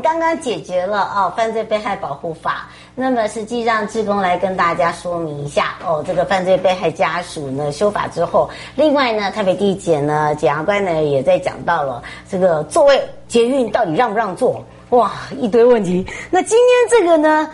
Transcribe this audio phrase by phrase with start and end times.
[0.00, 2.68] 刚刚解决了哦，犯罪被害保护法。
[2.94, 14.64] 那么实际上，志工来跟大家说明一下哦，这个犯罪被害家属呢修法之后，另外呢，台北地检呢检察官呢也在讲到了这个座位捷运到底让不让座？
[14.90, 16.06] 哇，一堆问题。
[16.30, 17.50] 那今天这个呢？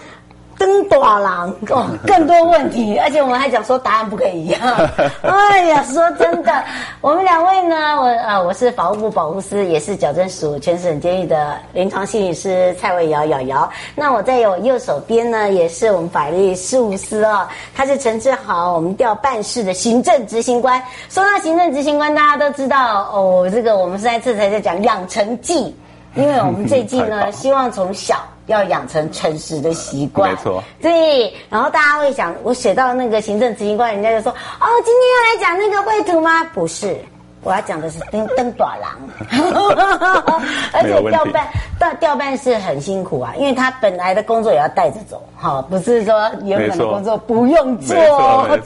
[0.62, 4.60] 登大郎哦， 更多问题，而且我们还讲说答案不可以一样。
[5.22, 6.64] 哎呀，说真的，
[7.00, 13.68] 我们两位呢，我呃，我是法务部保护司，也是矫正署全省监狱的临床心理师蔡伟瑶瑶瑶。
[13.96, 20.80] 那我在我右手边呢，也是我们法律事务司哦，他是陈志豪，我们调办事的行政执行官。
[21.08, 25.74] 说到行政执行官，大家都知道哦，这个我们上一次才在讲养成记，
[26.14, 28.16] 因为我们这季呢， 希望从小。
[28.46, 30.62] 要养成诚实的习惯，没错。
[30.80, 36.96] 对，然后大家会想，我写到那个行政执行官，人家就说：“哦，今天要来讲那个绘图吗？”不是，
[37.42, 38.90] 我要讲的是登 登短廊。
[40.72, 41.46] 而且调办
[41.78, 47.96] 调调办是很辛苦啊，因为他本来的工作也要带着走，哈，不是说原本的工作不用做。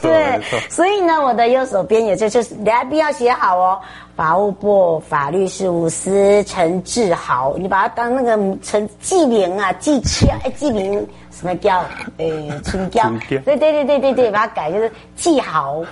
[0.02, 3.78] 对，所以呢，我的右手边也就是你还必要写好哦。
[4.14, 11.06] 法务部法律事务司陈志豪，你把他当那个陈纪灵啊，纪超哎，纪灵
[11.38, 11.84] 什么叫
[12.16, 13.10] 诶春娇？
[13.28, 15.82] 对对对对对对，把它改就是季豪，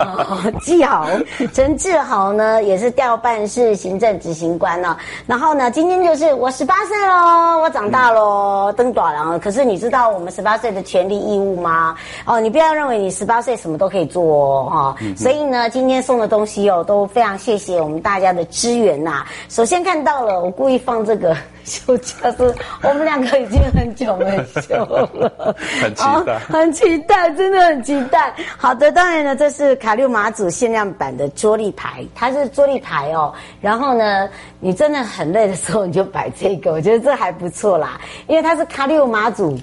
[0.60, 1.06] 季豪，
[1.54, 4.96] 陈志豪呢也是调办事行政执行官呢。
[5.26, 9.38] 然后呢，今天就是我十八岁喽，我长大喽，登短郎了。
[9.38, 11.96] 可是你知道我们十八岁的权利义务吗？
[12.26, 14.96] 哦，你不要认为你十八岁什么都可以做哦，哈。
[15.16, 17.60] 所以呢，今天送的东西哦，都非常谢谢。
[17.60, 19.22] 谢我们大家的支援呐！
[19.50, 28.34] 首先看到了，我故意放这个 休假是，我们两个已经很久没休了， 很期待，哦，很期待，真的很期待。
[28.56, 33.32] 好的，当然呢，这是卡六马祖限量版的桌立牌，它是桌立牌哦。
[33.60, 34.28] 然后呢，
[34.58, 39.54] 你真的很累的时候，你就摆这个，我觉得这还不错啦，因为它是卡六马祖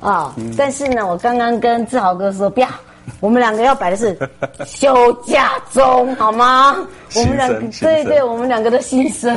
[0.00, 0.10] 啊。
[0.10, 2.68] 哦嗯，但是呢，我刚刚跟志豪哥说不要。
[3.20, 4.16] 我们两个要摆的是
[4.64, 6.76] 休假中，好吗？
[7.16, 9.34] 我们两个对对，我们两个的心声。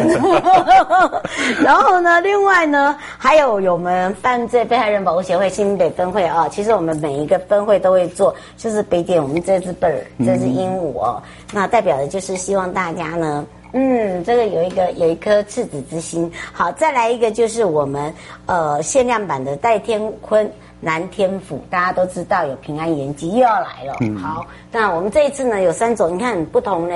[1.61, 11.21] 然后呢，另外呢，还有我们犯罪被害人保护协会新北分会啊，其实我们每一个分会都会做，就是北点我们这只 bird，这只鹦鹉哦，
[11.53, 13.45] 那代表的就是希望大家呢。
[13.73, 16.31] 嗯，这个有一个有一颗赤子之心。
[16.53, 18.11] 好，再来一个就是我们
[18.45, 20.49] 呃限量版的戴天坤
[20.79, 23.97] 南天府，大家都知道有平安延吉又要来了。
[24.01, 26.95] 嗯、好，那我们这一次呢有三种，你看不同呢，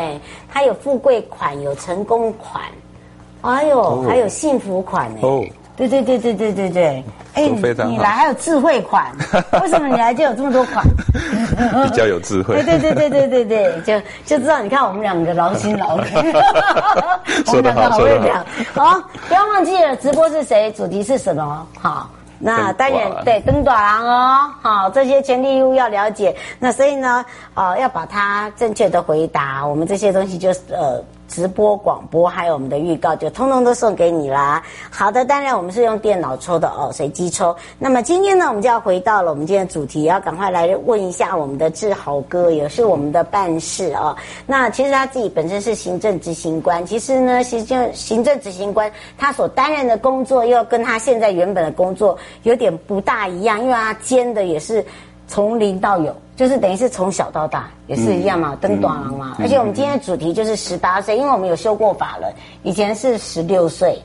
[0.52, 2.64] 它有富贵款，有成功款，
[3.42, 5.20] 哎呦，哦、还有幸福款呢。
[5.24, 5.44] 哦
[5.78, 9.10] 对对对对对对对，哎，你来还有智慧款，
[9.64, 10.86] 为什么你来就有这么多款？
[11.90, 12.54] 比较有智慧。
[12.62, 16.04] 对对对对对对对，就就知道你看我们两个劳心劳力，
[17.48, 18.46] 我们两个好会讲。
[18.76, 21.68] 好，不要忘记了直播是谁，主题是什么？
[21.80, 22.08] 好，
[22.42, 26.36] 那当然对登短郎哦，好，这些权利义务要了解。
[26.60, 27.24] 那所以呢，
[27.54, 31.04] 呃，要把它正确的回答，我们这些东西就是呃。
[31.32, 34.62] 直播广播还有我们的预告，就通通都送给你啦。
[34.90, 37.56] 好的，当然我们是用电脑抽的哦，随机抽。
[37.80, 44.14] 那么今天呢，我们就要回到了我们今天的主题，要赶快来问一下我们的志豪哥，也是我们的办事哦。
[44.46, 54.86] 那其实他自己本身是行政执行官，其实呢，行政行政执行官他所担任的工作，又跟他现在原本的工作有点不大一样，因为他兼的也是。
[55.32, 59.38] 从零到有，就是等于是从小到大也是一样嘛，登短廊嘛。
[59.40, 62.30] 而且我们今天的主题就是十八岁，因为我们有修过法了，
[62.64, 63.98] 以前是十六岁，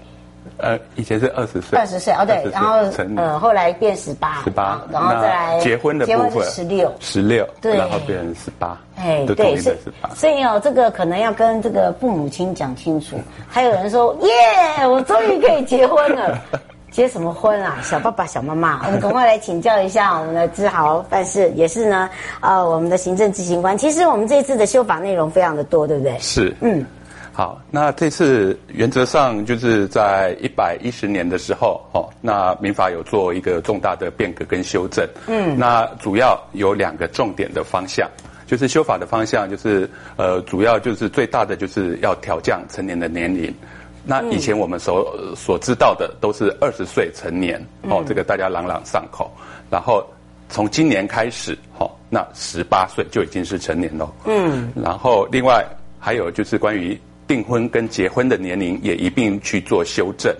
[0.58, 2.76] 呃，以前是二十岁，二十岁哦，对，然后
[3.16, 13.18] 呃后来变十八，十八，然后再来结婚的部分，结婚是十六，十六，对，然后变成十八，哎，对，是十八，所以哦，这个可能要跟这个父母亲讲清楚。
[13.48, 16.38] 还有人说，耶，我终于可以结婚了。
[16.96, 17.76] 结什么婚啊？
[17.82, 22.08] 小爸爸、小妈妈， 我们赶快来请教一下我们的志豪办事，也是呢，
[22.40, 23.76] 呃，我们的行政执行官。
[23.76, 26.18] 其实我们这次的修法内容非常的多，对不对？
[26.18, 26.82] 是，嗯，
[27.34, 38.08] 好，那这次原则上就是在一百一十年的时候，哦，那民法有做一个重大的变革跟修正，嗯，那主要有两个重点的方向，
[38.46, 43.54] 就是修法的方向，就是呃，主要就是最大的就是要调降成年的年龄。
[44.06, 49.30] 那以前我们所所知道的都是二十岁成年，哦，这个大家朗朗上口。
[49.68, 50.06] 然后
[50.48, 54.08] 从今年开始，哦，那十八岁就已经是成年了。
[54.26, 54.70] 嗯。
[54.76, 55.66] 然后另外
[55.98, 60.32] 还有就是关于订婚跟结婚的年龄也一并去做修正。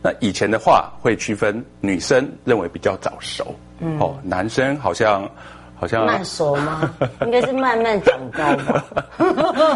[0.00, 3.52] 那以前的话会区分女生认为比较早熟，
[3.98, 5.28] 哦，男生好像。
[5.78, 6.90] 好像慢熟吗？
[7.24, 8.84] 应该是慢慢长高吧。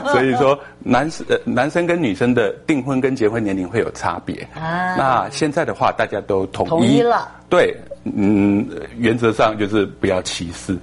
[0.13, 4.37] 所以说，男生呃男生跟女生的订婚跟结婚年龄会有差别。
[4.55, 4.95] 啊。
[4.97, 6.71] 那现在的话，大家都统一。
[6.71, 7.29] 统一了。
[7.49, 8.69] 对，嗯，
[8.99, 10.77] 原则上就是不要歧视。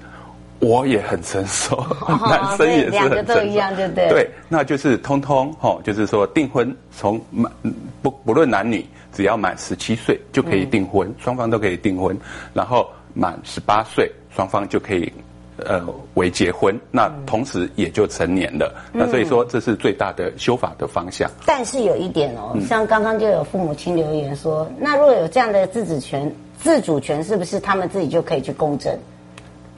[0.61, 1.75] 我也很成熟，
[2.05, 3.09] 哦、男生也是很成熟。
[3.09, 4.09] 两个都一样，对不对？
[4.09, 7.49] 对，那就是通通吼，就是说订婚从满
[8.01, 12.13] 不不论男女，只要满十七岁就可以订婚，嗯、双方都可以订婚，
[12.53, 14.11] 然后满十八岁。
[14.35, 15.11] 双方就可以，
[15.57, 15.83] 呃，
[16.13, 18.73] 为结婚，那同时也就成年了。
[18.93, 21.29] 嗯、那所以说，这是最大的修法的方向。
[21.47, 28.97] 但是有一点哦，像刚刚就有父母亲留言说，嗯、那如果有这样的自主权，自主权是不是他们自己就可以去公证？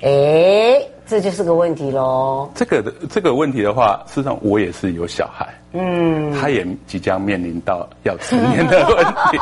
[0.02, 2.52] 哎，这就是个问题喽。
[2.54, 9.40] 这个的这个问题的话，事实上我也是有小孩，嗯，他也即将面临到要成年的问题。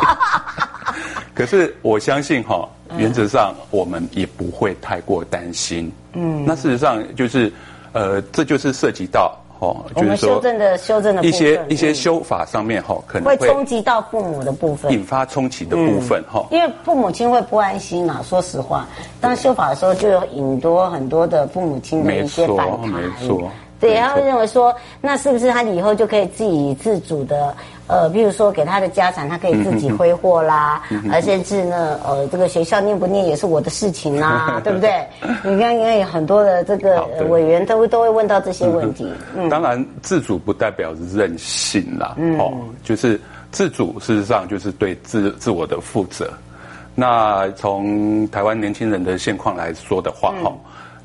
[1.33, 5.91] 可是我相信哈，原则上我们也不会太过担心。
[6.13, 7.51] 嗯，那事实上就是，
[7.91, 16.47] 呃，这就是涉及到哦，就是说修正的修正的一些一些修法上面哈，可能会冲击到父母的部分，引发冲击的部分哈。
[16.49, 18.87] 因为父母亲会不安心嘛，说实话，
[19.21, 22.89] 当修法的时候就有很多很多的父母亲的一些反弹。
[22.89, 27.55] 没错，对，他会认为说，那是不是他以后就可以自己自主的？
[27.87, 35.03] 呃，比如说给他的家产，他可以自己挥霍啦，而甚至呢，呃，这个学校念不念也是我的事情啦， 对不对？
[35.43, 39.11] 你看，因为很多的这个委员都都会问到这些问题。
[39.35, 43.19] 嗯，当然，自主不代表任性啦，哦，就是
[43.49, 46.31] 自主，事实上就是对自自我的负责。
[46.93, 50.53] 那从台湾年轻人的现况来说的话，哈，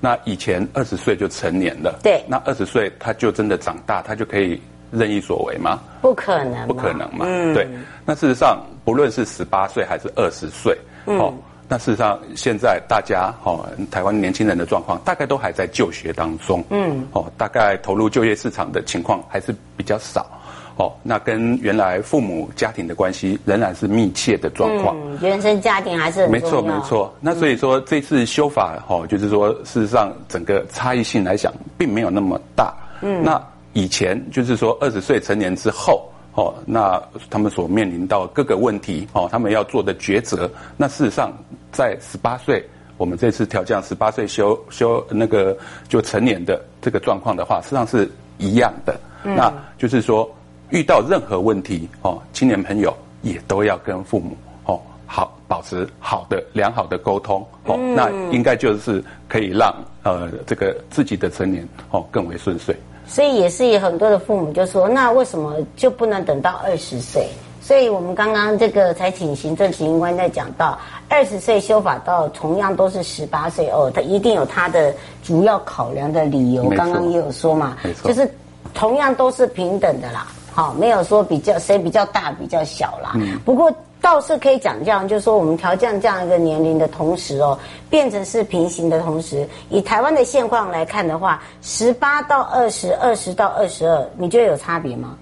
[0.05, 4.61] 那以前二十岁就成年了，对，那二十岁他就真的长大，他就可以。
[4.91, 5.81] 任意所为吗？
[6.01, 7.25] 不可能，不可能嘛。
[7.27, 7.67] 嗯，对。
[8.07, 11.35] 那事实上，不论是十八岁还是二十岁，嗯、哦，
[11.69, 20.31] 那事实上现在大家哦，台湾年轻人的状况大概都还在就学当中，嗯，哦，大概投入就业市场的情况还是比较少，
[20.77, 24.97] 哦，那跟原来父母家庭的关系仍然是密切的状况。
[25.05, 26.31] 嗯，原生家庭还是很。
[26.33, 27.15] 没错，没错。
[27.21, 32.75] 那所以说这次修法哈、哦，就是说事实上整个差异性来讲，并没有那么大。
[33.03, 33.41] 嗯，那
[33.73, 37.01] 以前就是说二十岁成年之后，哦，那
[37.31, 41.33] 他们所面临到各个问题，哦，他们要做的抉择，那事实上
[41.71, 45.57] 在十八岁，我们这次调降十八岁修修那个
[45.89, 48.99] 就成年的这个状况的话，实际上是一样的。
[49.23, 50.29] 嗯，那就是说。
[50.75, 62.77] 遇到任何问题哦，青年朋友也都要跟父母哦好保持好的良好的沟通哦，嗯、那应该就是可以让呃这个自己的成年哦更为顺遂。
[63.07, 67.29] 所以也是有很多的父母就说，那为什么就不能等到二十岁？
[67.63, 70.77] 所以我们刚刚这个才请行政执行官在讲到
[71.09, 76.69] 二十岁修法到同样都是十八岁哦，他一定有他的主要考量的理由。
[76.71, 78.29] 刚刚也有说嘛，就是
[78.75, 80.27] 同样都是平等的啦。
[80.55, 83.13] 好，没有说比较谁比较大比较小啦。
[83.17, 83.37] 嗯。
[83.45, 87.59] 不过倒是可以讲这样，就是说我们调降这样一个年龄的同时哦，
[87.91, 95.17] 变成是平行的同时，以台湾的现况来看的话，十八到二十，二十到二十二，你觉得有差别吗？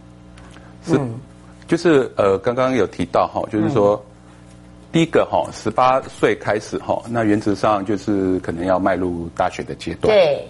[0.84, 1.18] 是，嗯、
[1.66, 4.00] 就是呃，刚刚有提到哈，就是说，嗯、
[4.92, 10.14] 第一个哈，十八岁开始哈，那原则上就是可能要迈入大学的阶段。
[10.14, 10.46] 对。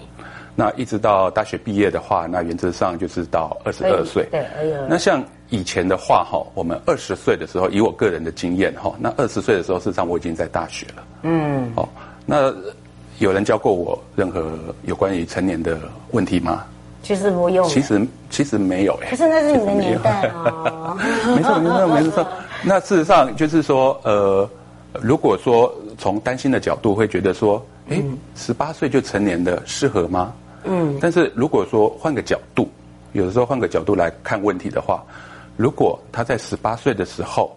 [0.55, 4.27] 那一直到大学毕业的话，那原则上就是到二十二岁。
[4.31, 4.77] 对，哎呦。
[4.89, 11.03] 那像以前的话，哈，我们二十岁的时候，以我个人的经验，哈，那二十岁的时候，事实上我已经在大学了。
[11.23, 11.73] 嗯。
[11.75, 11.89] 哦，
[12.27, 12.53] 那
[13.19, 15.79] 有人教过我任何有关于成年的
[16.11, 16.65] 问题吗？
[17.03, 17.67] 其实不用。
[17.69, 19.09] 其实其实没有诶。
[19.11, 20.97] 可是那是你的年代哦。
[21.35, 22.27] 没错没错没错。
[22.63, 24.49] 那事实上就是说，呃，
[25.01, 28.03] 如果说从担心的角度，会觉得说，哎，
[28.37, 30.33] 十八岁就成年的适合吗？
[30.65, 32.69] 嗯，但是如果说换个角度，
[33.13, 35.05] 有的时候换个角度来看问题的话，
[35.57, 37.55] 如果他在十八岁的时候，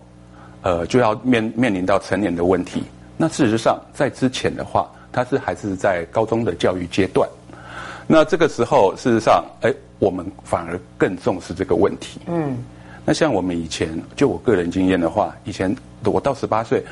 [0.63, 2.83] 呃，就要面面临到成年的问题，
[3.15, 7.29] 那事实上在之前的话，他是还是在高中的教育阶段，
[8.07, 12.19] 那这个时候事实上，哎，我们反而更重视这个问题。
[12.25, 12.57] 嗯，
[13.05, 16.83] 那像我们以前，就我个人经验的话，以前我到十八岁，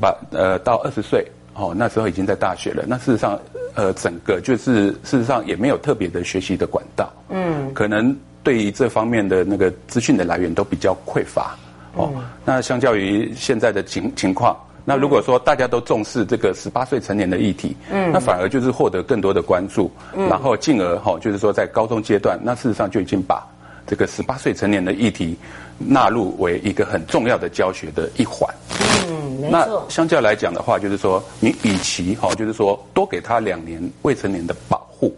[0.00, 1.24] 把呃到二十岁。
[1.54, 2.84] 哦，那时候已经在大学了。
[2.86, 3.38] 那事实上，
[3.74, 7.12] 呃，整个就是事实上也没有特别的学习的管道。
[7.28, 11.56] 嗯，可能对于这方面的那个资讯的来源都比较匮乏。
[11.94, 23.46] 哦，嗯、那相较于现在的情情况，那如果说大家都重视这个十八岁成年的议题，嗯，那反而就是获得更多的关注，嗯，然后进而哈、哦，就是说在高中阶段，那事实上就已经把
[23.86, 25.36] 这个十八岁成年的议题
[25.76, 28.48] 纳入为一个很重要的教学的一环。
[29.50, 35.14] 那相较来讲的话，就是说，你与其哈，就是说多给他两年未成年的保护，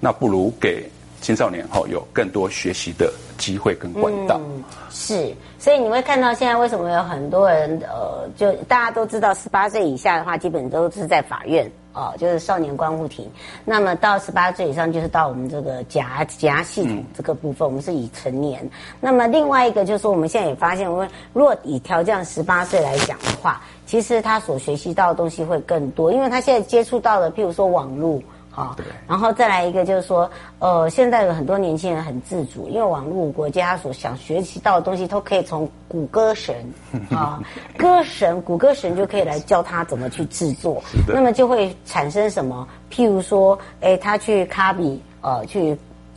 [0.00, 0.88] 那不如给
[1.20, 4.40] 青少年哈有更多学习的机会跟管道。
[4.44, 11.70] 嗯，是，所以你会看到现在为什么有很多人呃，就大家都知道，十八岁以下的话，基本都是在法院。
[11.94, 13.26] 哦，就是少年观护庭，
[13.64, 18.68] 那么到十八岁以上就是到我们这个夹夹系统这个部分，嗯、我们是以成年。
[19.00, 28.20] 那么另外一个就是说，我们现在也发现，我们若以调降十八岁来讲的话，其实他所学习到的东西会更多，因为他现在接触到的，譬如说网络。
[28.54, 30.30] 好，对然后再来一个就是说，
[30.60, 36.54] 呃，现在有很多年轻人很自主，因为网络国家所想学习到的东西，都可以从谷歌神
[37.10, 37.42] 啊，
[37.76, 42.66] 歌神谷歌神就可以来教他怎么去制作，那么就会产生什么？
[42.90, 45.76] 譬如说，哎，他去 copy，呃，去。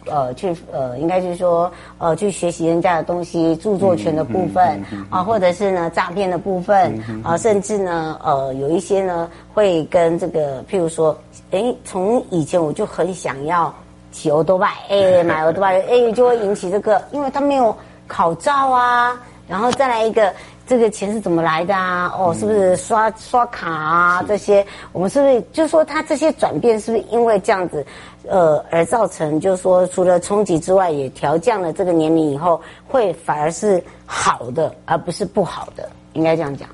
[0.09, 11.17] 呃，去呃，应该就是说，呃，去学习人家的东西，著作权的部分啊、嗯嗯嗯呃，或者是呢诈骗的部分啊、甚至呢，呃，有一些呢会跟这个，譬如说，
[11.51, 13.73] 诶，从以前我就很想要
[14.11, 17.75] 骑欧多拜，哎，买欧多拜，哎，就会引起这个，因为他没有
[18.07, 20.33] 考照啊，然后再来一个。
[20.67, 22.13] 这个钱是怎么来的啊？
[22.17, 24.23] 哦，是不是刷刷卡啊？
[24.27, 27.85] 这些我们是不是就是说，它这些转变是不是因为这样子，
[28.27, 36.67] 呃，而造成就是说，除了冲击之外，也调降了这个年龄以后，会反而是好的，而不是不好的，应该这样讲。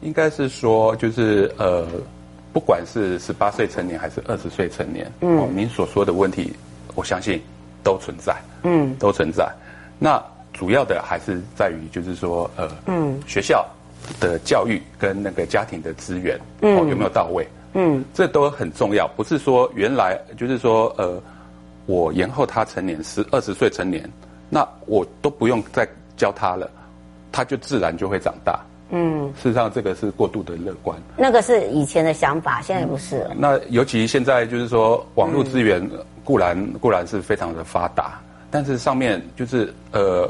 [0.00, 1.86] 应该是说，就是呃，
[2.52, 6.52] 不管是十八岁成年还是二十岁成年，嗯，哦，您所说的问题，
[6.96, 7.40] 我相信
[7.84, 9.48] 都存在，嗯，都存在。
[9.96, 10.20] 那。
[10.58, 13.64] 主要的还是在于，就是说，呃，嗯，学校
[14.18, 17.46] 的教育跟那个家庭的资源，嗯，有没有到位？
[17.74, 19.06] 嗯，这都很重要。
[19.16, 21.22] 不是说原来就是说，呃，
[21.86, 24.10] 我延后他成年十二十岁成年，
[24.50, 26.68] 那我都不用再教他了，
[27.30, 28.58] 他就自然就会长大。
[28.90, 30.98] 嗯，事实上这个是过度的乐观。
[31.16, 33.28] 那个是以前的想法，现在不是了。
[33.30, 35.88] 嗯，那尤其现在就是说，网络资源
[36.24, 40.28] 固然固然是非常的发达，但是上面就是呃。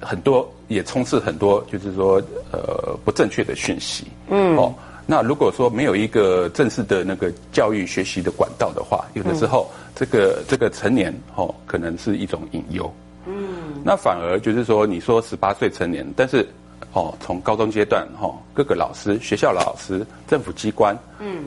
[0.00, 4.74] 很多也充斥很多就是说呃不正确的讯息，嗯哦。
[5.10, 12.92] 那如果说没有一个正式的那个教育学习的管道的话，有的时候这个这个成年哦，可能是一种隐忧。
[13.24, 16.46] 嗯，那反而就是说，你说十八岁成年，但是
[16.92, 21.44] 哦，从高中阶段哈，各个老师、学校老师、政府机关，嗯，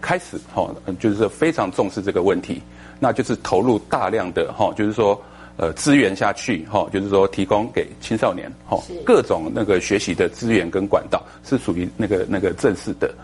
[0.00, 2.62] 开始哈，就是说非常重视这个问题，
[2.98, 5.20] 那就是投入大量的哈，就是说。
[5.56, 13.14] 呃，资源下去哈，就是说提供给青少年哈，各种那个学习的资源跟管道是属于那个那个正式的。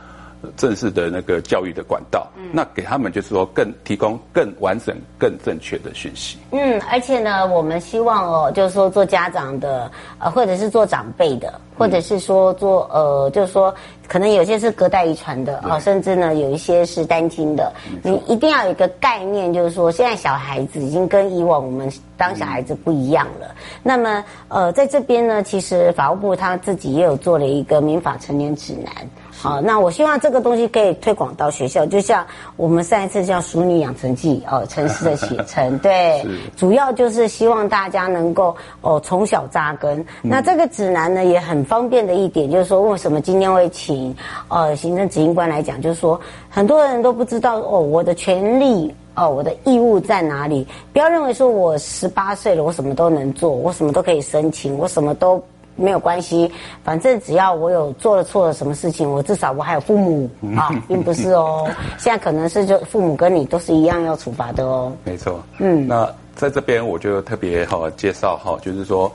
[0.57, 6.39] 正式的那个教育的管道，嗯，那给他们就是说更提供更完整、更正确的讯息。
[6.53, 13.75] 嗯，而且呢，我们希望哦，就是说做家长的，呃，或者是做长辈的，或者是说做呃，就是说
[14.07, 23.55] 可能有些是隔代遗传的啊，甚至呢有一些是单亲的，你一定要有一个概念，就是说现在小孩子已经跟以往我们当小孩子不一样了。
[23.83, 28.93] 那么呃，在这边呢，其实法务部他自己也有做了一个民法成年指南。
[29.41, 32.27] 好，那我希望这个东西可以推广到学校，就像
[32.57, 36.27] 我们上一次叫《淑女养成记》哦，城市的写成， 对，
[36.57, 40.05] 主要就是希望大家能够哦从小扎根。
[40.23, 44.13] 那这个指南呢也很方便的一点，就是说为什么今天会请
[44.49, 55.41] 呃行政执行官来讲，就是说很多人都不知道哦我的权利哦我的义务在哪里，不要认为说我十八岁了我什么都能做，我什么都可以申请，我什么都。
[55.79, 56.51] 没有关系，
[56.83, 61.67] 反正只要我有做了错了什么事情，我至少我还有父母 啊，并不是哦。
[61.97, 64.93] 现在可能是就父母跟你都是一样要处罚的哦。
[65.05, 69.11] 没错，嗯，那在这边我就特别哈介绍哈，就是说，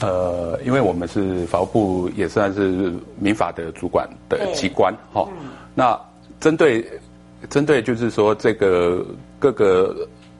[0.00, 5.28] 呃，因为我们是法务部也算是民法的主管的机关哈，
[5.74, 6.00] 那
[6.40, 6.86] 针对
[7.50, 9.04] 针对就是说这个
[9.38, 9.94] 各个。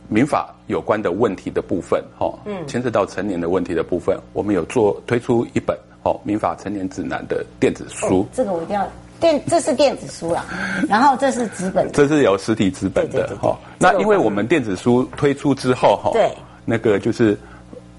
[0.08, 8.20] 民法有关的问题的部分，哈，嗯，牵涉到成年的问题的部分，我们有做推出一本哦，民法成年指南的电子书。
[8.20, 8.86] 哦、这个我一定要
[9.18, 10.44] 电，这是电子书啦，
[10.88, 13.56] 然后这是纸本，这是有实体纸本的哈。
[13.78, 16.30] 那因为我们电子书推出之后，哈，对，
[16.64, 17.38] 那个就是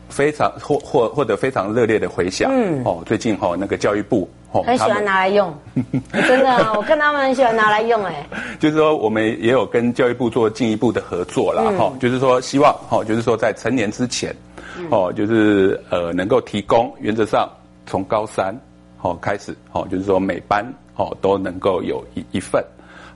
[0.09, 4.29] 非常获获获得非常热烈的回响，嗯，哦，最近哈那个教育部。
[4.65, 5.53] 很喜欢拿来用，
[6.13, 6.71] 真的啊！
[6.77, 8.25] 我看他们很喜欢拿来用，哎，
[8.57, 14.33] 就是说我们也有跟教育部做进一步的合作啦哈，就是说希望哈，就是说在成年之前，
[14.89, 17.49] 哦，就是呃能够提供原则上
[17.85, 18.57] 从高三
[19.01, 22.63] 哦开始哦，就是说每班哦都能够有一一份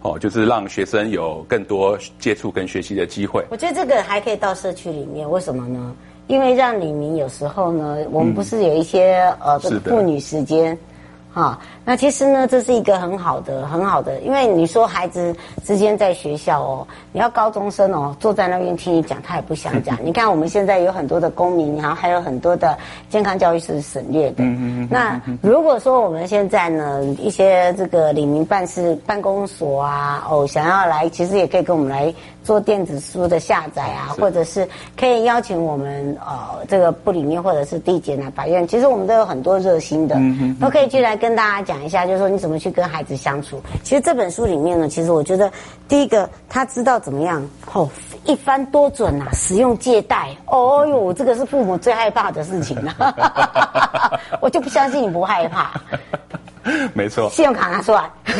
[0.01, 3.45] 哦，就是让学生有更多接触跟学习的机会。
[3.49, 5.95] 我觉得这个还可以到社区里面，为什么呢？
[6.29, 10.77] 因为让李明有时候呢，我们不是有一些呃这个妇女时间。
[11.33, 19.97] 啊，那其实呢，这是一个很好的、很好的，因为你说孩子之间在学校哦，你要高中生哦，坐在那边听你讲，他也不想讲。
[20.03, 22.75] 你看我们现在有很多的公民，然后还有很多的
[23.09, 24.43] 健康教育是省略的。
[24.43, 24.87] 嗯嗯嗯。
[24.89, 32.13] 那如果说我们现在呢，一些这个里民办事办公所啊，哦，想要来，其实也可以跟我们来。
[32.41, 40.15] 做电子书的下载啊，或者是可以邀请我们呃这个部里面或者是地检啊法院，其实我们都有很多热心的，
[40.59, 43.61] 都可以去来跟大家讲一下，就是说你怎么去跟孩子相处。
[43.83, 45.51] 其实这本书里面呢，其实我觉得
[45.87, 47.87] 第一个他知道怎么样哦，
[48.23, 53.13] 一翻多准啊，使用借贷哦哟，这个是父母最害怕的事情啊，
[54.41, 55.71] 我就不相信你不害怕。
[56.93, 58.35] 没错，信用卡拿出来， 真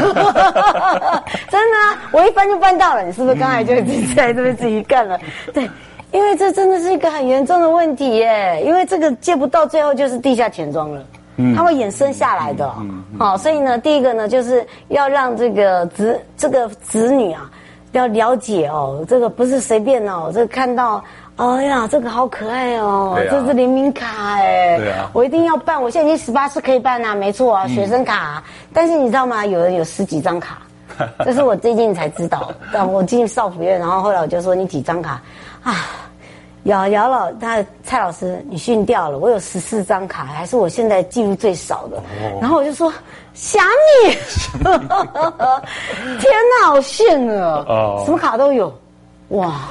[1.72, 1.98] 的啊！
[2.12, 5.20] 我一翻就翻到了，你是不是刚才就自己在这边自己干了？
[5.52, 5.68] 对，
[6.12, 11.19] 因为这真的是一个很严重的问题耶，因为这个借不到，最后就是地下钱庄了，嗯，
[11.56, 17.50] 它会衍生下来的，嗯，好，所以呢，第一个呢，就是要让这个子这个子女啊，
[17.94, 21.04] 要了解哦，这个不是随便哦，这个看到。
[21.40, 23.16] 哎呀，这个好可爱哦！
[23.18, 25.82] 啊、这是联名卡哎，对啊，我一定要办。
[25.82, 28.44] 我现在已经十八岁可以办啊，没错啊，学生卡、啊。
[28.46, 29.46] 嗯、但是你知道吗？
[29.46, 30.58] 有人有十几张卡，
[31.24, 32.52] 这是我最近才知道。
[32.74, 35.22] 但我进少府院，然后后来我就说你几张卡
[35.64, 35.74] 啊？
[36.70, 39.18] 姚姚老，他蔡老师，你训掉了。
[39.18, 41.98] 我有十四张卡，还是我现在记录最少的。
[41.98, 42.94] 哦、然后我就说
[43.34, 43.64] 想
[44.06, 44.12] 你，
[46.20, 47.66] 天哪，好炫啊！
[47.68, 48.74] 哦，什么卡都有，
[49.30, 49.62] 哇！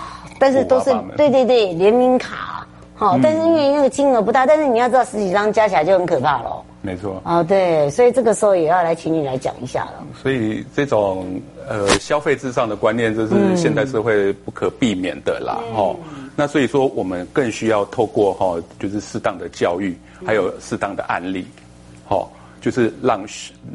[0.41, 6.63] 但是都是对对对联名卡，好、嗯，但是因为那个金额不大，但是你要知道十几张加起来就很可怕了。
[6.81, 7.21] 没错。
[7.25, 9.95] 啊，对，所以这个时候也要来请你来讲一下了。
[10.21, 11.27] 所以这种
[11.69, 15.59] 呃消费至上的观念，这是现代社会不可避免的啦。
[15.75, 21.45] 哦、嗯，那所以说我们更需要透过哈，就是适当的教育，还有适当的案例，
[22.07, 23.27] 好，就是让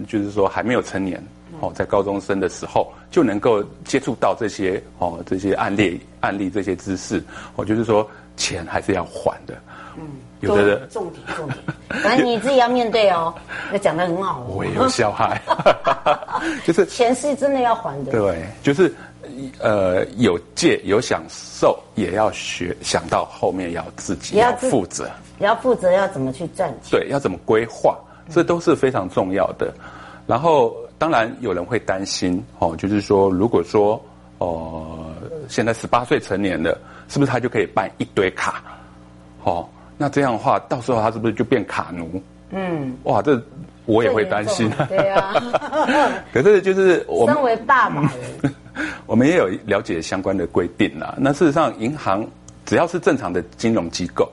[0.08, 1.22] 就是说还没有成年
[1.60, 7.22] 哦，在高中生的时候就能够接触到这些哦这些案例案例这些知识，
[7.58, 9.54] 哦就是说钱还是要还的。
[9.98, 10.08] 嗯，
[10.40, 13.36] 有的人重点 重点，反正你自己要面对哦。
[13.74, 14.56] 那讲的很好哦。
[14.56, 15.42] 我也有小孩，
[16.66, 18.12] 就是钱是真的要还的。
[18.14, 18.96] 对，就是
[19.60, 27.00] 呃有借有享受，也要学想到后面要自己要负责，也要负责要怎么去赚钱。
[27.00, 27.98] 对，要怎么规划，
[28.30, 29.74] 这都是非常重要的。
[30.26, 34.02] 然后当然有人会担心哦，就是说如果说
[34.38, 36.78] 哦、呃、现在十八岁成年了，
[37.10, 38.64] 是不是他就可以办一堆卡？
[39.44, 39.68] 哦。
[39.96, 42.22] 那这样的话，到时候他是不是就变卡奴？
[42.50, 43.40] 嗯，哇，这
[43.86, 44.70] 我也会担心。
[44.90, 45.34] 对啊，
[46.34, 48.12] 可是就是我身为爸爸，
[49.06, 51.16] 我们也有了解相关的规定啦。
[51.18, 52.26] 那事实上，银行
[52.66, 54.30] 只要是正常的金融机构，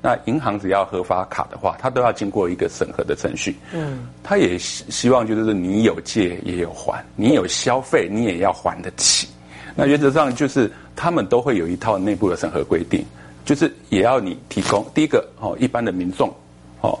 [0.00, 3.56] 那银行只要核发卡的话，它都要经过一个审核的程序。
[3.72, 9.28] 嗯，他也希希望就是你有借也有还，你有消费你也要还得起。
[9.74, 13.04] 那原则上就是他们都会有一套内部的审核规定。
[13.44, 16.32] 就是也要你提供第一个哦，一般的民众
[16.80, 16.96] 哦，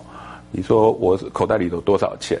[0.50, 2.36] 你说我口袋里有多少钱？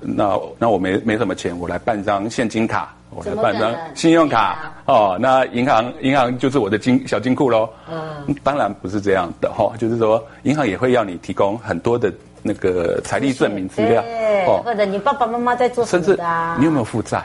[0.00, 5.16] 那那我没没什么钱，我来办张现金卡，我来办张信用卡哦。
[5.20, 7.68] 那银行银行就是我的金小金库喽。
[7.90, 14.02] 嗯，当然不是这样的哈，就是说银行也会要你提供很多的那个财力证明资料
[14.46, 16.54] 哦，或者你爸爸妈妈在做什么啊？
[16.54, 17.18] 甚至你有没有负债？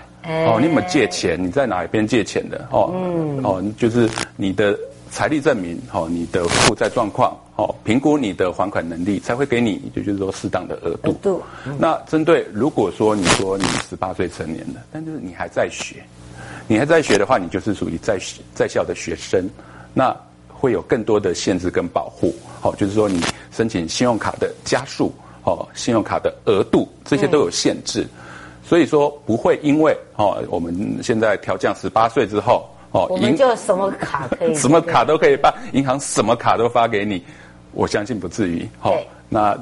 [0.47, 1.41] 哦，你有没有借钱？
[1.41, 2.65] 你在哪一边借钱的？
[2.71, 4.77] 哦，嗯，哦，就是你的。
[5.13, 11.39] 财力证明，哦，你的负债状况，好，评估你的还款能力，才会给你，就就是说适当的额度。
[11.77, 16.03] 那针对如果说你说你十八岁成年了，但就是你还在学，
[16.67, 18.17] 你还在学的话，你就是属于在
[18.55, 19.47] 在校的学生，
[19.93, 20.15] 那
[20.47, 22.33] 会有更多的限制跟保护。
[22.59, 25.13] 好，就是说你申请信用卡的加速，
[25.43, 28.01] 哦，信用卡的额度，这些都有限制。
[28.01, 28.09] 嗯、
[28.65, 32.67] 所以说不会因为哦，我们现在调降十八岁之后。
[32.93, 37.23] 哦，我们就什么卡可以， 什么卡都可以办，银行什么卡都发给你，
[37.73, 38.67] 我相信不至于。
[38.79, 38.97] 好、哦，
[39.29, 39.57] 那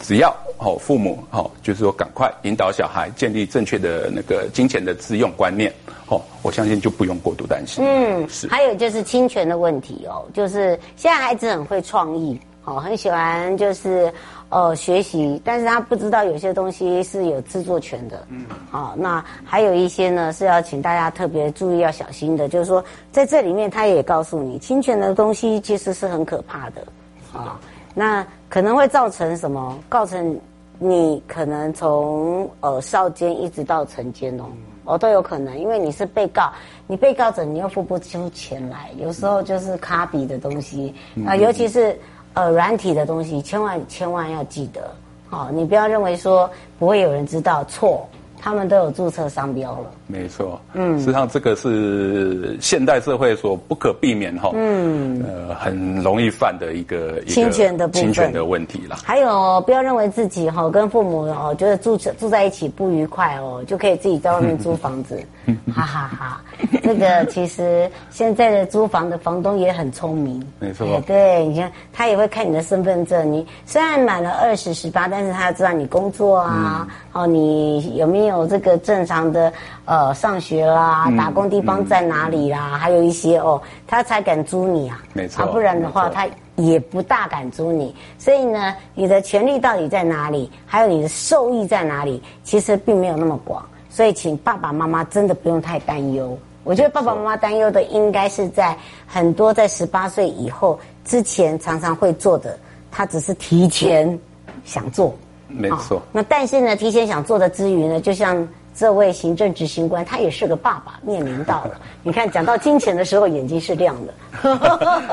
[0.00, 5.72] 只要哦父母哦，就是说赶快引导小孩建立正确的那个金钱的自用观念，
[6.08, 7.84] 哦，我相信就不用过度担心。
[7.84, 8.48] 嗯，是。
[8.48, 14.12] 还有就是侵权的问题哦，就是现在孩子很会创意，哦，很喜欢就是。
[14.52, 26.84] 呃，学习，但是他不知道有些东西是有制作权的，嗯，好、哦，那还有一些呢是要请大家特别注意要小心的，就是说在这里面他也告诉你，侵权的东西其实是很可怕的，
[27.32, 27.50] 啊、哦，
[27.94, 29.78] 那可能会造成什么？
[29.90, 30.38] 造成
[30.78, 34.44] 你可能从呃少监一直到成监哦，
[34.84, 36.52] 哦都有可能，因为你是被告，
[36.86, 40.94] 你被告者你又付不出钱来，有时候就是卡比的东西
[41.26, 41.98] 啊、呃，尤其是。
[42.32, 44.88] 呃，软体的东西千万千万要记得，
[45.28, 49.90] 好、哦，你不要认为说不会有人知道，错，他们都有注册商标了。
[50.10, 58.98] 没错，嗯，实际上这个是现代社会所不可避免哈，嗯，呃，很容易犯的一个侵权的侵权的问题啦。
[59.04, 65.20] 还有，不要认为自己哈、哦、跟父母哦觉得住住在一起不愉快哦，就可以自己在外面租房子，
[65.72, 66.40] 哈哈哈。
[66.82, 79.52] 这个其实现在的租房的房东也很聪明，没错，对，你看他也会看你的身份证，你虽然满了二十十八，但是他要知道你工作啊，嗯、哦，你有没有这个正常的
[79.84, 96.36] 呃上学啦，嗯、打工地方在哪里啦，嗯、还有一些哦，他才敢租你啊，没错，不然的话他也不大敢租你，所以呢，你的权利到底在哪里，还有你的受益在哪里，其实并没有那么广，所以请爸爸妈妈真的不用太担忧。
[96.62, 102.58] 我觉得爸爸妈妈担忧的应该是在很多在十八岁以后之前常常会做的，
[102.90, 104.18] 他只是提前
[104.64, 105.14] 想做，
[105.48, 106.02] 没错、哦。
[106.12, 111.80] 那但是呢，提前想做的之余呢，就像这位行政执行官，他也是个爸爸，面临到了。
[112.02, 114.14] 你看，讲到金钱的时候，眼睛是亮的。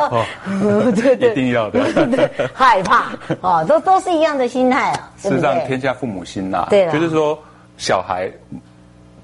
[0.10, 0.26] 哦，
[0.96, 2.30] 对对，一定要的。
[2.54, 5.12] 害怕哦，都都是一样的心态啊。
[5.17, 6.67] 事实上，天下父母心呐。
[6.70, 7.38] 对了，就是说，
[7.78, 8.32] 小孩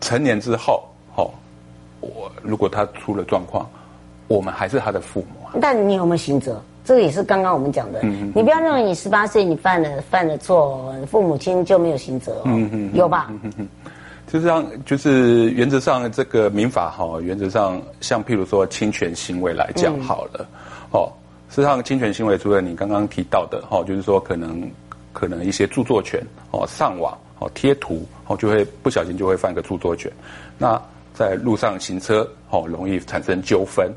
[0.02, 0.84] 成年之后。
[2.06, 3.65] 我如果他出了状况，
[4.28, 5.56] 我们还是他的父母啊。
[5.62, 6.62] 但你有没有行责？
[6.84, 8.02] 这个也是刚刚我们讲的。
[8.04, 12.41] 嗯、你不要认为你十八岁你犯了犯了错，父母亲就没有刑责哦。
[12.43, 13.28] 嗯、哼有吧？
[13.30, 13.67] 嗯、哼
[14.34, 20.46] 就是让，就是原则上这个民法哈，原则上像譬如说侵权行为来讲好了，
[20.91, 21.13] 哦、嗯，
[21.52, 24.67] 实际上侵权行为除了你刚刚提到的哈，就是说可能
[25.13, 26.19] 可能一些著作权
[26.50, 30.12] 哦，上网哦贴图哦，就会不小心就会犯个著作权，
[30.58, 30.82] 那。
[31.15, 33.88] 在路上行车，哦，容易产生纠纷，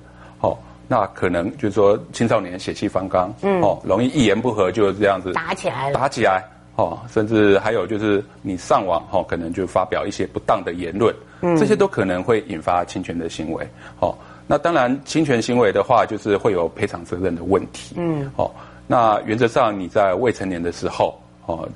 [0.41, 0.55] 哦，
[0.87, 6.45] 那可能就是说青少年血气方刚，嗯，哦，容易一言不合就这样子打起来了，打起来，
[6.77, 13.67] 哦，甚至还有就是你上网哦，可能就发表一些不当的言论，嗯，这些都可能会引发侵权的行为。
[13.99, 14.15] 哦，
[14.47, 17.95] 那当然侵权行为的话，就是会有赔偿责任的问题。
[17.97, 18.51] 嗯，哦，
[18.87, 21.67] 那原则上你在未成年的时候，哦，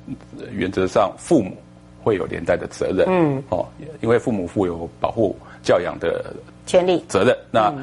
[0.51, 1.57] 原则上父母
[2.03, 3.07] 会有连带的责任。
[3.09, 3.65] 嗯，哦，
[4.01, 6.31] 因为父母负有保护教养的
[6.67, 7.35] 权利责任。
[7.49, 7.73] 那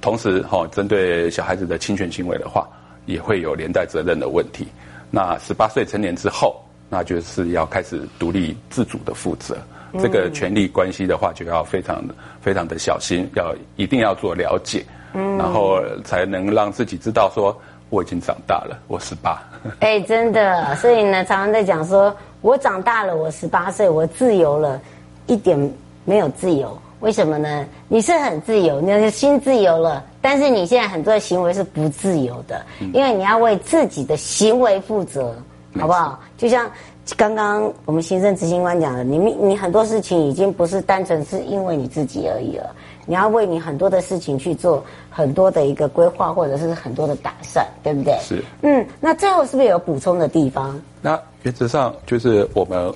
[0.00, 2.66] 同时，哈，针对小孩子的侵权行为的话，
[3.04, 4.66] 也会有连带责任的问题。
[5.10, 9.56] 那十八岁成年之后，那就是要开始独立自主的负责。
[9.98, 19.42] 这个权利关系的话，就要非常的非常的小心，要一定要做了解，嗯，然后才能让自己知道说我已经长大了，我十八。
[19.80, 24.80] 哎，真的，所以呢，常常在讲说我长大了，我十八岁，我自由了，
[25.26, 25.58] 一点
[26.04, 26.80] 没有自由。
[27.00, 27.66] 为什么呢？
[27.88, 35.34] 你是很自由，你的心自由了，但是你现在很多的行为是不自由的，嗯、因为你要为自己的行为负责，
[35.78, 36.20] 好不好？
[36.36, 36.70] 就像
[37.16, 42.70] 刚刚我们行政执行官讲的，你你很多事情已经不是单纯是因为你自己而已了，
[43.06, 48.14] 你要为你很多的事情去做很多的一个规划，或者是很多的打算，对不对？
[48.20, 48.44] 是。
[48.60, 50.78] 嗯，那最后是不是有补充的地方？
[51.00, 52.92] 那原则上就是我们，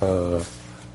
[0.00, 0.40] 呃。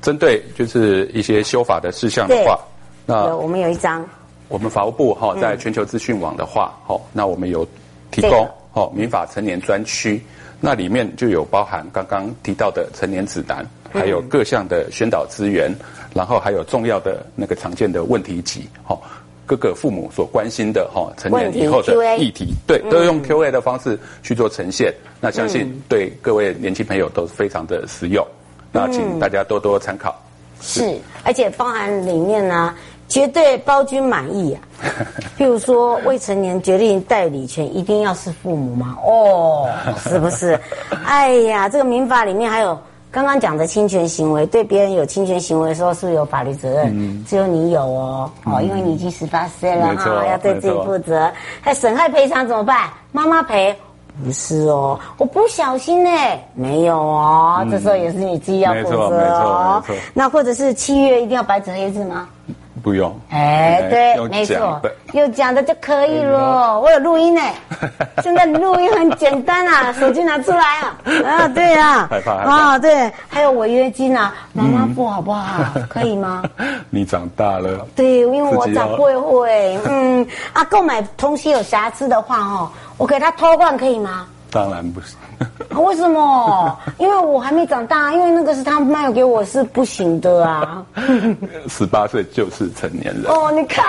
[0.02, 2.58] 针对就是一些修法的事项的话，
[3.06, 4.04] 那我们有一张，
[4.48, 7.66] 我们法务部哈在全球资讯网的话，好，那我们有
[8.10, 10.22] 提供哦民法成年专区，
[10.60, 15.74] 那里面就有包含刚刚提到的成年指南，还有各项的宣导资源，
[16.14, 18.98] 然后还有重要的那个常见的问题集，哈，
[19.44, 28.26] 各个父母所关心的哈成年以后的议题，对，都用 Q&A 的方式去做呈现，那相信对各位年轻朋友都是非常的实用。
[28.72, 30.10] 那请大家多多参考。
[30.10, 32.74] 嗯、是，而且包含里面呢，
[33.08, 34.60] 绝对包君满意啊。
[35.36, 38.96] 譬如说，未成年决定代理权一定要是父母吗？
[39.04, 40.58] 哦，是不是？
[41.04, 42.78] 哎呀，这个民法里面还有
[43.10, 46.88] 刚刚讲的侵权行为，对别人有侵权行为的时候，是不是有法律责任？
[46.92, 51.30] 嗯、只有你有哦，哦，因为你已经十八岁了哈，要对自己负责。
[51.60, 52.88] 还损害赔偿怎么办？
[53.12, 53.74] 妈妈赔。
[54.24, 56.10] 不是哦，我不小心呢，
[56.54, 59.82] 没有哦，嗯、这时候也是你自己要负责哦。
[60.12, 62.28] 那或者是七月一定要白纸黑字吗？
[62.82, 63.18] 不用。
[63.30, 64.80] 哎，对，没错，
[65.12, 66.78] 有讲的就可以了。
[66.80, 67.40] 我有录音呢，
[68.22, 70.98] 现在录音很简单啊， 手机拿出来啊。
[71.26, 72.08] 啊，对啊。
[72.10, 72.32] 害怕。
[72.32, 75.64] 啊，对，还有违约金啊，妈妈付好不好？
[75.88, 76.42] 可以吗？
[76.90, 77.86] 你长大了。
[77.94, 79.78] 对，因为我长辈会。
[79.86, 82.70] 嗯，啊，购买东西有瑕疵的话哦。
[82.98, 84.26] 我给他偷换可以吗？
[84.50, 85.16] 当然不行。
[85.76, 86.78] 为什么？
[86.98, 90.84] 因为我还没长大，因为那个是他卖给我是不行的啊。
[91.68, 93.24] 十八岁就是成年人。
[93.26, 93.84] 哦，你看，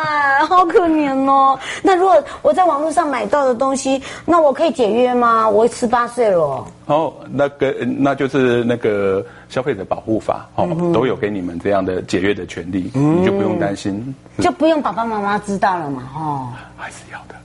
[0.46, 1.58] 好可怜哦。
[1.82, 5.48] 那如果我在网络上买到的东西，那我可以解约吗？
[5.48, 6.64] 我十八岁了。
[6.86, 17.36] 哦，那个那就是那个消费者保护法哦，嗯、都有给你们这样的解约的权利，嗯、你就不用担心，就不用爸爸妈妈知道了嘛，哦，还是要的。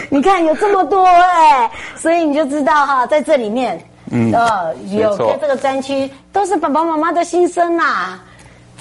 [0.10, 3.80] 你看有这么多哎、欸，所以你就知道哈，在这里面，
[4.10, 8.20] 嗯，呃，有在这个专区都是爸爸妈妈的心声呐、啊，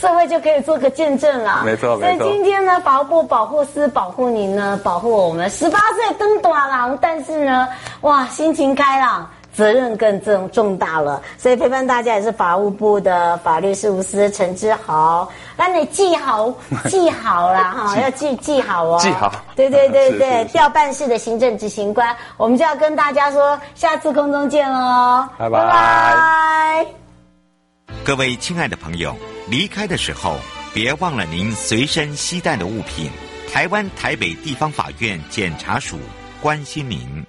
[0.01, 1.61] 这位就可以做个见证了。
[1.63, 2.25] 没错，没错。
[2.25, 7.67] 所以今天呢，法务部保护师保护您呢，保护我们十八岁登短郎，但是呢，
[8.01, 9.29] 哇，心情开朗。
[9.57, 16.53] 责任更重重大了，所以陪伴大家也是法务部的法律事务司陈之豪，那你记好
[16.87, 25.49] 记好了哈，要记记好哦，记好，对对对 对，调办事的行政执行官，我们就要跟大家说，下次空中见喽，拜。
[25.49, 26.85] 拜拜。
[28.05, 29.15] 各位亲爱的朋友，
[29.49, 30.35] 离开的时候
[30.71, 33.09] 别忘了您随身携带的物品。
[33.51, 35.97] 台湾台北地方法院检察署
[36.41, 37.25] 关心您。